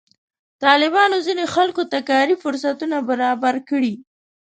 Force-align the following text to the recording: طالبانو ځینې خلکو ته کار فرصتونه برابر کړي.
طالبانو 0.63 1.17
ځینې 1.27 1.45
خلکو 1.55 1.83
ته 1.91 1.97
کار 2.09 2.27
فرصتونه 2.43 2.97
برابر 3.09 3.55
کړي. 3.69 3.93